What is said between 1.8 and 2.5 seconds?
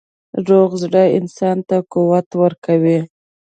قوت